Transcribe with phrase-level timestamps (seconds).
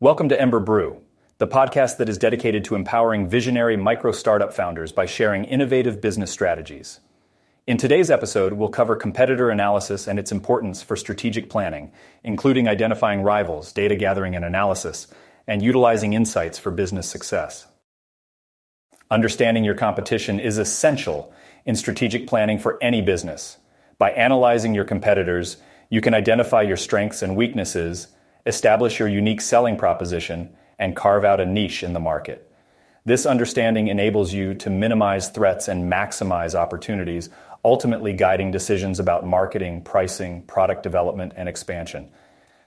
[0.00, 1.00] Welcome to Ember Brew,
[1.38, 6.30] the podcast that is dedicated to empowering visionary micro startup founders by sharing innovative business
[6.30, 7.00] strategies.
[7.66, 11.90] In today's episode, we'll cover competitor analysis and its importance for strategic planning,
[12.22, 15.08] including identifying rivals, data gathering and analysis,
[15.48, 17.66] and utilizing insights for business success.
[19.10, 21.32] Understanding your competition is essential
[21.66, 23.58] in strategic planning for any business.
[23.98, 25.56] By analyzing your competitors,
[25.90, 28.06] you can identify your strengths and weaknesses,
[28.48, 32.50] establish your unique selling proposition, and carve out a niche in the market.
[33.04, 37.30] This understanding enables you to minimize threats and maximize opportunities,
[37.64, 42.10] ultimately guiding decisions about marketing, pricing, product development, and expansion.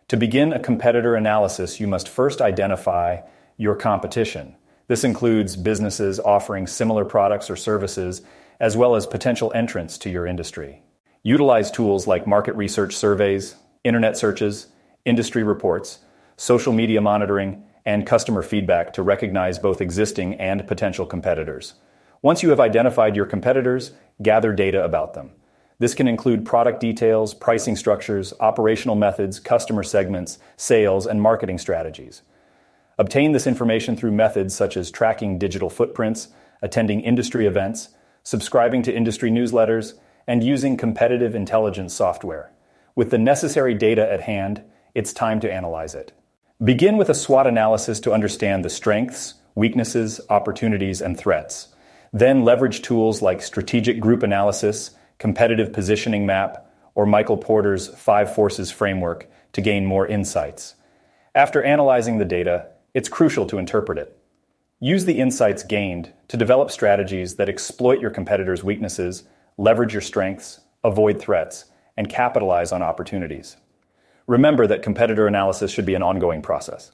[0.09, 3.21] To begin a competitor analysis, you must first identify
[3.57, 4.55] your competition.
[4.87, 8.21] This includes businesses offering similar products or services
[8.59, 10.81] as well as potential entrants to your industry.
[11.23, 14.67] Utilize tools like market research surveys, internet searches,
[15.05, 15.99] industry reports,
[16.37, 21.76] social media monitoring, and customer feedback to recognize both existing and potential competitors.
[22.21, 25.31] Once you have identified your competitors, gather data about them.
[25.79, 32.21] This can include product details, pricing structures, operational methods, customer segments, sales, and marketing strategies.
[32.99, 36.27] Obtain this information through methods such as tracking digital footprints,
[36.61, 37.89] attending industry events,
[38.21, 39.95] subscribing to industry newsletters,
[40.27, 42.51] and using competitive intelligence software.
[42.93, 44.61] With the necessary data at hand,
[44.93, 46.11] it's time to analyze it.
[46.63, 51.70] Begin with a SWOT analysis to understand the strengths, weaknesses, opportunities, and threats.
[52.13, 58.70] Then leverage tools like strategic group analysis, competitive positioning map, or Michael Porter's Five Forces
[58.70, 60.75] framework to gain more insights.
[61.33, 64.17] After analyzing the data, it's crucial to interpret it.
[64.79, 69.23] Use the insights gained to develop strategies that exploit your competitors' weaknesses,
[69.57, 73.57] leverage your strengths, avoid threats, and capitalize on opportunities.
[74.31, 76.94] Remember that competitor analysis should be an ongoing process.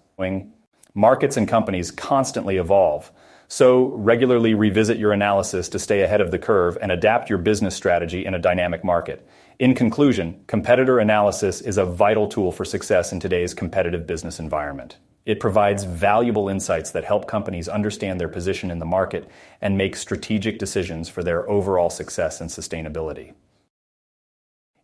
[0.96, 3.12] Markets and companies constantly evolve,
[3.48, 7.76] so regularly revisit your analysis to stay ahead of the curve and adapt your business
[7.76, 9.30] strategy in a dynamic market.
[9.60, 14.98] In conclusion, competitor analysis is a vital tool for success in today's competitive business environment.
[15.28, 19.30] It provides valuable insights that help companies understand their position in the market
[19.62, 23.34] and make strategic decisions for their overall success and sustainability.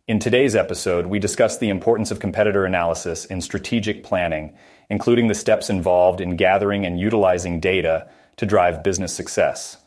[0.06, 4.54] In today's episode, we discuss the importance of competitor analysis in strategic planning,
[4.90, 8.06] including the steps involved in gathering and utilizing data
[8.36, 9.78] to drive business success.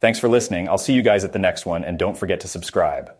[0.00, 0.66] Thanks for listening.
[0.66, 3.10] I'll see you guys at the next one, and don't forget to subscribe.